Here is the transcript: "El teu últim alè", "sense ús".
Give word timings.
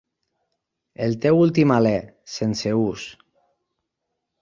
"El 1.09 1.13
teu 1.27 1.37
últim 1.43 1.75
alè", 1.77 1.93
"sense 2.39 2.75
ús". 2.89 3.09